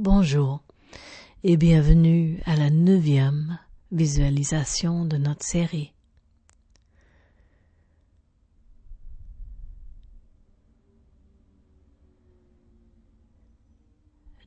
[0.00, 0.62] Bonjour
[1.42, 3.58] et bienvenue à la neuvième
[3.90, 5.92] visualisation de notre série.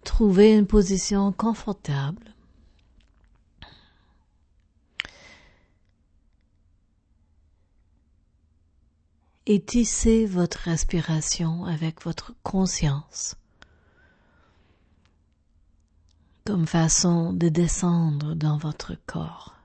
[0.06, 2.34] Trouvez une position confortable.
[9.48, 13.36] Et tissez votre respiration avec votre conscience
[16.52, 19.56] comme façon de descendre dans votre corps,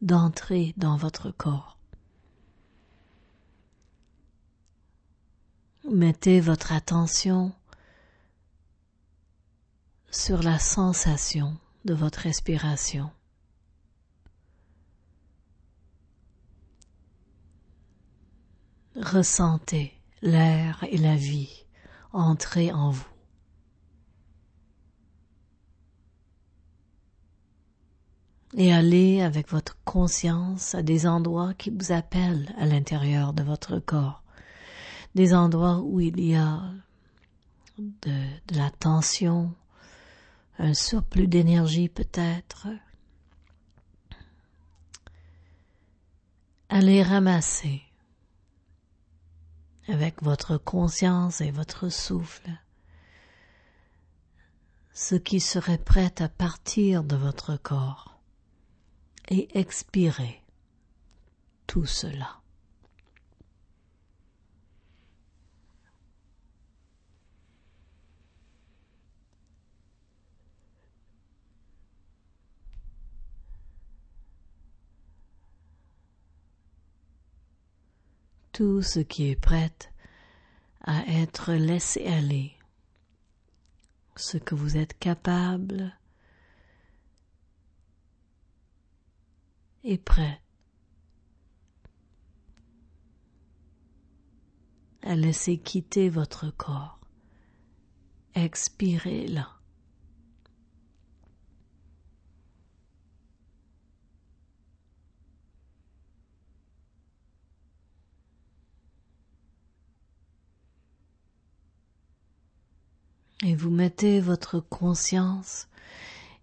[0.00, 1.78] d'entrer dans votre corps.
[5.88, 7.52] Mettez votre attention
[10.10, 13.08] sur la sensation de votre respiration.
[18.96, 21.66] Ressentez l'air et la vie
[22.12, 23.11] entrer en vous.
[28.54, 33.78] Et allez avec votre conscience à des endroits qui vous appellent à l'intérieur de votre
[33.78, 34.22] corps,
[35.14, 36.60] des endroits où il y a
[37.78, 38.12] de,
[38.54, 39.54] la tension,
[40.58, 42.68] un surplus d'énergie peut-être.
[46.68, 47.82] Allez ramasser
[49.88, 52.50] avec votre conscience et votre souffle
[54.94, 58.11] ce qui serait prêt à partir de votre corps
[59.28, 60.42] et expirez
[61.66, 62.38] tout cela.
[78.52, 79.72] Tout ce qui est prêt
[80.82, 82.52] à être laissé aller,
[84.14, 85.96] ce que vous êtes capable
[89.84, 90.40] est prêt
[95.02, 97.00] à laisser quitter votre corps.
[98.34, 99.48] Expirez là.
[113.44, 115.66] Et vous mettez votre conscience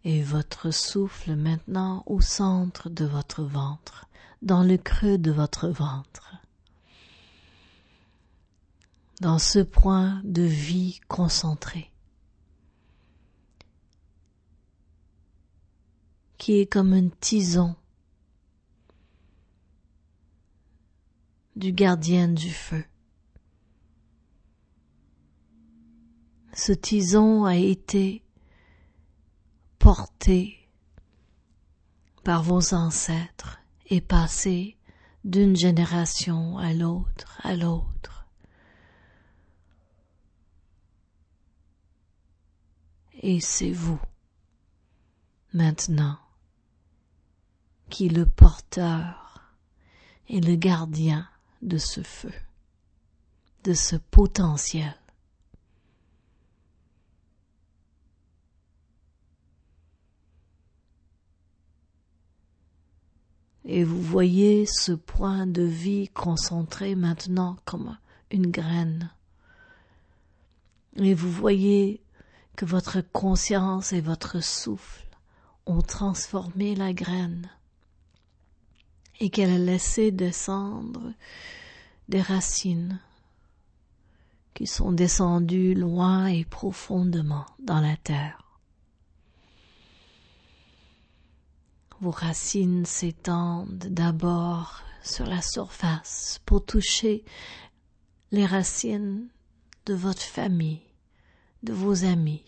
[0.03, 4.07] et votre souffle maintenant au centre de votre ventre,
[4.41, 6.35] dans le creux de votre ventre.
[9.21, 11.91] Dans ce point de vie concentré,
[16.37, 17.75] qui est comme un tison
[21.57, 22.85] du gardien du feu.
[26.53, 28.23] Ce tison a été
[29.79, 30.69] porté
[32.23, 34.77] par vos ancêtres et passé
[35.23, 38.25] d'une génération à l'autre, à l'autre.
[43.21, 43.99] Et c'est vous,
[45.53, 46.17] maintenant,
[47.89, 49.55] qui le porteur
[50.27, 51.27] et le gardien
[51.61, 52.33] de ce feu,
[53.63, 54.95] de ce potentiel.
[63.71, 67.95] Et vous voyez ce point de vie concentré maintenant comme
[68.31, 69.11] une graine.
[70.95, 72.01] Et vous voyez
[72.55, 75.05] que votre conscience et votre souffle
[75.67, 77.47] ont transformé la graine
[79.19, 81.13] et qu'elle a laissé descendre
[82.07, 82.99] des racines
[84.55, 88.48] qui sont descendues loin et profondément dans la terre.
[92.01, 97.25] Vos racines s'étendent d'abord sur la surface pour toucher
[98.31, 99.27] les racines
[99.85, 100.81] de votre famille,
[101.63, 102.45] de vos amis,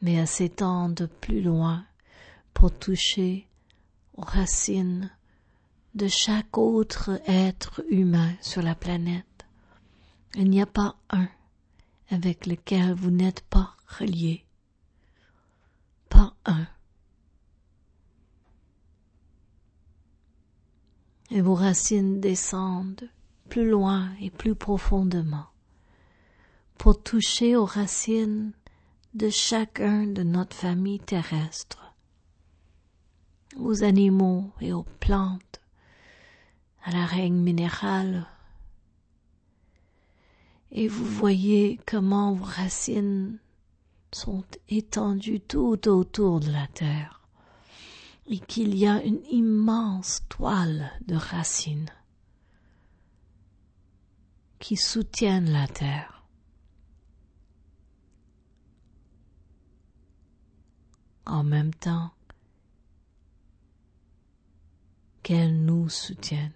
[0.00, 1.84] mais elles s'étendent plus loin
[2.54, 3.48] pour toucher
[4.16, 5.10] aux racines
[5.96, 9.46] de chaque autre être humain sur la planète.
[10.36, 11.28] Il n'y a pas un
[12.10, 14.44] avec lequel vous n'êtes pas relié.
[16.08, 16.66] Pas un.
[21.30, 23.08] Et vos racines descendent
[23.48, 25.46] plus loin et plus profondément
[26.78, 28.52] pour toucher aux racines
[29.14, 31.94] de chacun de notre famille terrestre,
[33.56, 35.60] aux animaux et aux plantes,
[36.84, 38.26] à la règne minérale.
[40.70, 43.38] Et vous voyez comment vos racines
[44.12, 47.17] sont étendues tout autour de la terre
[48.30, 51.90] et qu'il y a une immense toile de racines
[54.58, 56.26] qui soutiennent la terre.
[61.24, 62.10] En même temps
[65.22, 66.52] qu'elles nous soutiennent.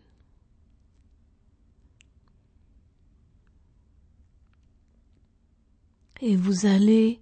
[6.21, 7.21] Et vous allez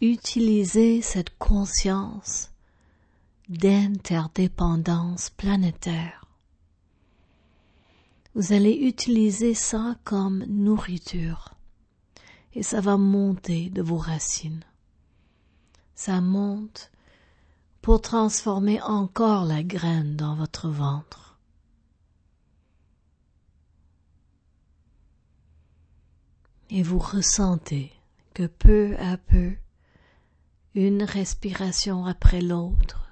[0.00, 2.51] utiliser cette conscience
[3.52, 6.24] d'interdépendance planétaire.
[8.34, 11.54] Vous allez utiliser ça comme nourriture
[12.54, 14.64] et ça va monter de vos racines.
[15.94, 16.90] Ça monte
[17.82, 21.38] pour transformer encore la graine dans votre ventre.
[26.70, 27.92] Et vous ressentez
[28.32, 29.52] que peu à peu,
[30.74, 33.11] une respiration après l'autre,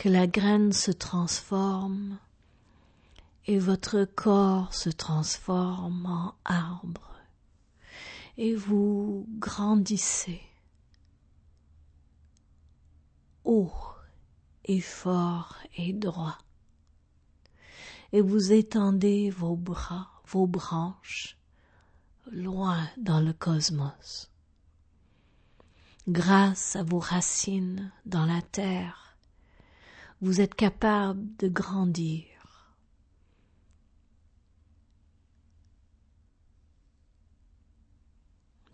[0.00, 2.18] que la graine se transforme
[3.44, 7.20] et votre corps se transforme en arbre
[8.38, 10.40] et vous grandissez
[13.44, 13.74] haut
[14.64, 16.38] et fort et droit
[18.12, 21.36] et vous étendez vos bras, vos branches
[22.32, 24.30] loin dans le cosmos.
[26.08, 29.09] Grâce à vos racines dans la terre,
[30.20, 32.24] vous êtes capable de grandir.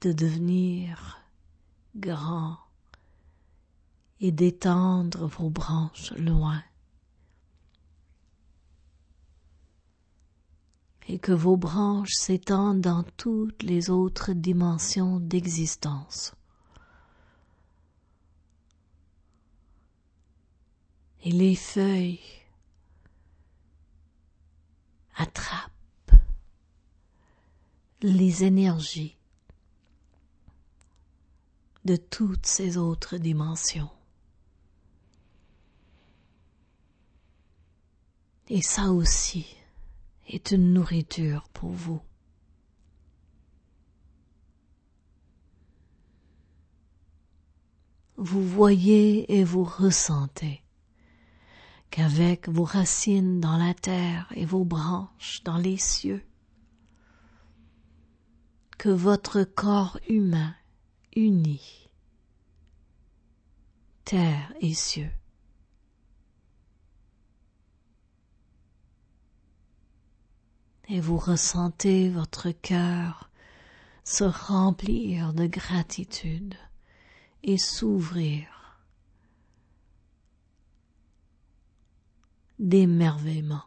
[0.02, 1.20] de devenir
[1.96, 2.58] grand
[4.20, 6.62] et d'étendre vos branches loin.
[11.08, 16.34] Et que vos branches s'étendent dans toutes les autres dimensions d'existence.
[21.26, 22.20] Et les feuilles
[25.16, 25.72] attrapent
[28.00, 29.16] les énergies
[31.84, 33.90] de toutes ces autres dimensions.
[38.48, 39.56] Et ça aussi
[40.28, 42.00] est une nourriture pour vous.
[48.16, 50.62] Vous voyez et vous ressentez
[51.96, 56.22] qu'avec vos racines dans la terre et vos branches dans les cieux,
[58.76, 60.54] que votre corps humain
[61.14, 61.88] unit
[64.04, 65.10] terre et cieux.
[70.90, 73.30] Et vous ressentez votre cœur
[74.04, 76.56] se remplir de gratitude
[77.42, 78.55] et s'ouvrir
[82.58, 83.62] d'émerveillement.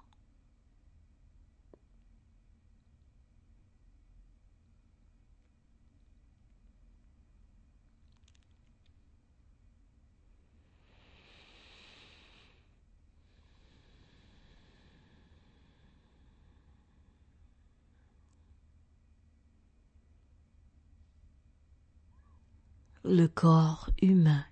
[23.06, 24.46] le corps humain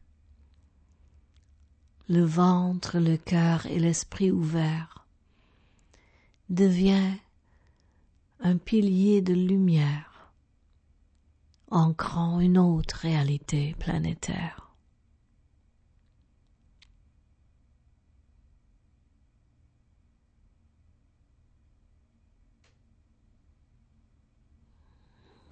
[2.10, 5.06] le ventre, le cœur et l'esprit ouvert,
[6.50, 7.18] devient
[8.40, 10.32] un pilier de lumière,
[11.70, 14.64] ancrant une autre réalité planétaire.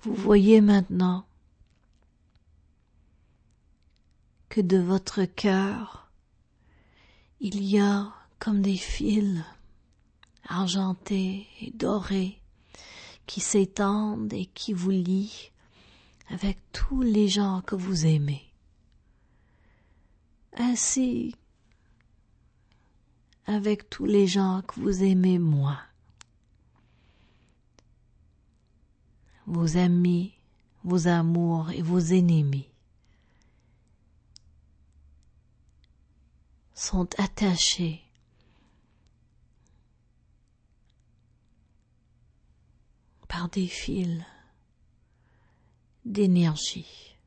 [0.03, 1.25] Vous voyez maintenant
[4.47, 6.04] que de votre cœur
[7.39, 9.43] il y a comme des fils
[10.47, 12.39] argentés et dorés
[13.25, 15.51] qui s'étendent et qui vous lient
[16.29, 18.43] avec tous les gens que vous aimez.
[20.57, 21.35] Ainsi
[23.45, 25.77] avec tous les gens que vous aimez moi.
[29.45, 30.33] Vos amis,
[30.83, 32.67] vos amours et vos ennemis.
[36.75, 38.03] Sont attachés
[43.27, 44.21] par des fils
[46.03, 47.17] d'énergie.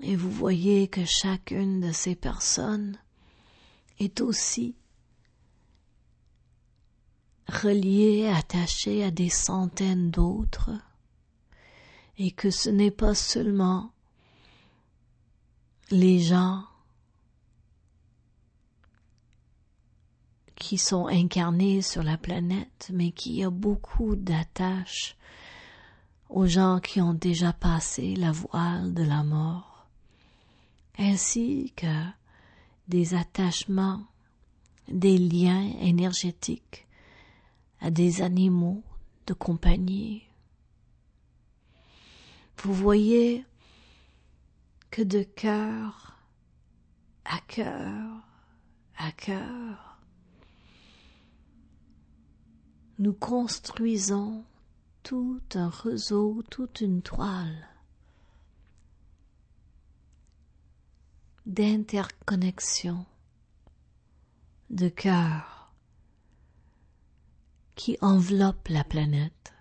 [0.00, 2.98] Et vous voyez que chacune de ces personnes
[3.98, 4.76] est aussi
[7.48, 10.70] relié, attaché à des centaines d'autres,
[12.16, 13.92] et que ce n'est pas seulement
[15.90, 16.64] les gens
[20.54, 25.16] qui sont incarnés sur la planète, mais qu'il y a beaucoup d'attaches
[26.28, 29.86] aux gens qui ont déjà passé la voile de la mort,
[30.98, 32.04] ainsi que
[32.88, 34.02] des attachements,
[34.88, 36.86] des liens énergétiques
[37.80, 38.82] à des animaux
[39.26, 40.24] de compagnie.
[42.62, 43.44] Vous voyez
[44.90, 46.18] que de cœur
[47.24, 48.28] à cœur
[48.98, 50.00] à cœur,
[52.98, 54.44] nous construisons
[55.04, 57.68] tout un réseau, toute une toile
[61.46, 63.06] d'interconnexion
[64.70, 65.72] de cœur
[67.76, 69.54] qui enveloppe la planète,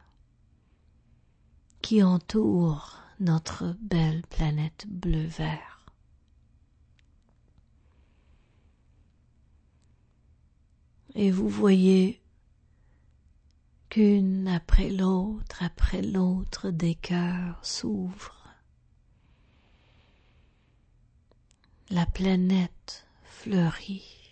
[1.81, 5.85] qui entoure notre belle planète bleu-vert.
[11.15, 12.21] Et vous voyez
[13.89, 18.53] qu'une après l'autre, après l'autre, des cœurs s'ouvrent.
[21.89, 24.26] La planète fleurit.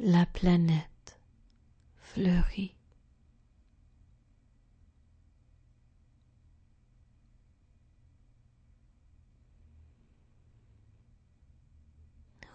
[0.00, 1.18] La planète
[2.00, 2.74] fleurit.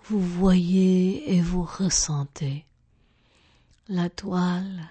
[0.06, 2.66] vous voyez et vous ressentez
[3.88, 4.90] la toile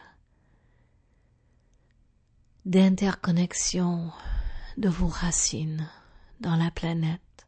[2.65, 4.11] d'interconnexion
[4.79, 5.89] de vos racines
[6.41, 7.47] dans la planète.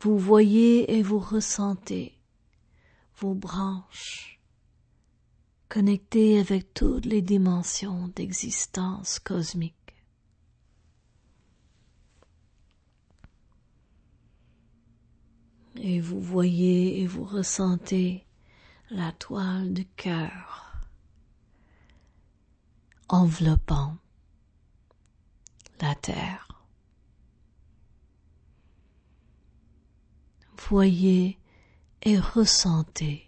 [0.00, 2.17] Vous voyez et vous ressentez
[3.20, 4.40] vos branches
[5.68, 9.74] connectées avec toutes les dimensions d'existence cosmique.
[15.80, 18.26] et vous voyez et vous ressentez
[18.90, 20.72] la toile du cœur
[23.08, 23.96] enveloppant
[25.80, 26.48] la terre.
[30.68, 31.37] Voyez
[32.02, 33.26] et ressentez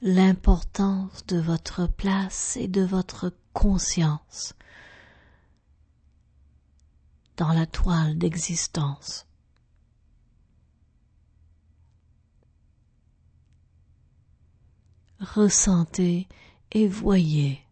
[0.00, 4.54] l'importance de votre place et de votre conscience
[7.36, 9.26] dans la toile d'existence.
[15.22, 16.28] ressentez
[16.72, 17.62] et voyez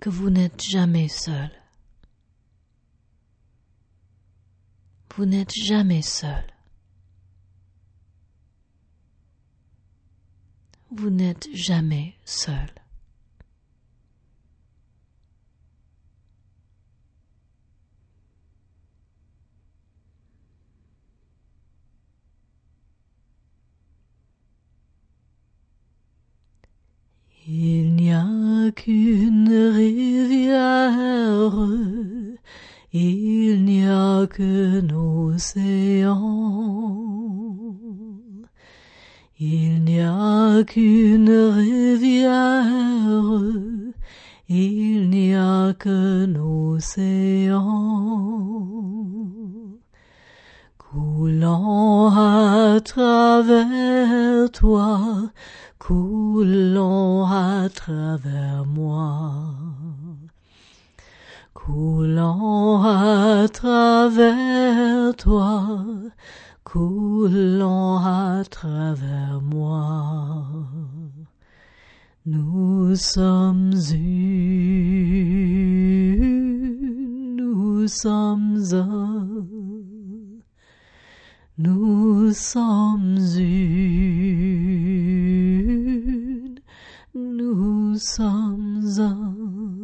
[0.00, 1.50] que vous n'êtes jamais seul.
[5.16, 6.53] Vous n'êtes jamais seul.
[10.96, 12.54] Vous n'êtes jamais seul.
[27.48, 30.92] Il n'y a qu'une rivière,
[32.92, 35.73] il n'y a qu'un océan.
[40.64, 43.22] Qu'une rivière,
[44.48, 47.64] il n'y a qu'un océan.
[50.78, 55.00] Coulant à travers toi,
[55.78, 59.32] coulant à travers moi,
[61.52, 65.76] coulant à travers toi,
[66.74, 70.44] coulant à travers moi.
[72.26, 74.16] Nous sommes une,
[77.36, 79.28] nous sommes un,
[81.58, 84.16] nous sommes une,
[87.14, 89.83] nous sommes un.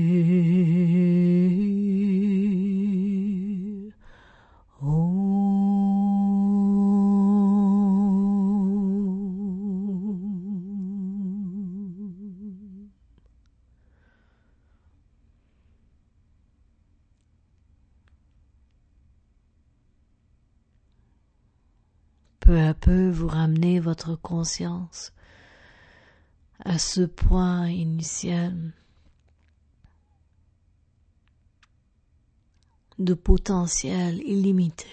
[24.21, 25.11] Conscience
[26.63, 28.73] à ce point initial
[32.99, 34.87] de potentiel illimité.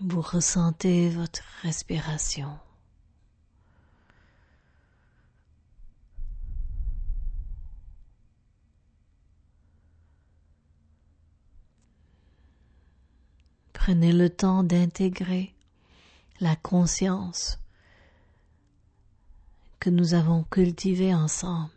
[0.00, 2.56] Vous ressentez votre respiration.
[13.88, 15.54] Prenez le temps d'intégrer
[16.40, 17.58] la conscience
[19.80, 21.70] que nous avons cultivée ensemble.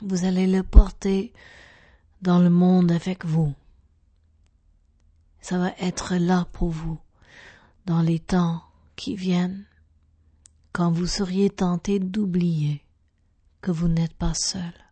[0.00, 1.34] Vous allez le porter
[2.22, 3.52] dans le monde avec vous.
[5.42, 6.98] Ça va être là pour vous
[7.84, 8.62] dans les temps
[8.96, 9.66] qui viennent
[10.72, 12.82] quand vous seriez tenté d'oublier
[13.60, 14.83] que vous n'êtes pas seul.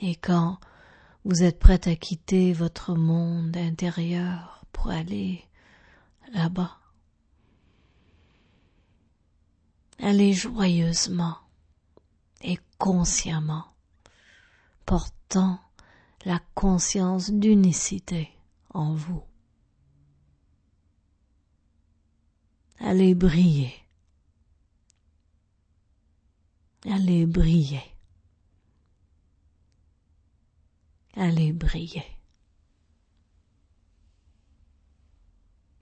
[0.00, 0.58] Et quand
[1.24, 5.42] vous êtes prêt à quitter votre monde intérieur pour aller
[6.32, 6.76] là-bas,
[9.98, 11.38] allez joyeusement
[12.42, 13.64] et consciemment,
[14.84, 15.60] portant
[16.24, 18.30] la conscience d'unicité
[18.74, 19.24] en vous.
[22.78, 23.74] Allez briller.
[26.84, 27.95] Allez briller
[31.16, 32.15] allez briller.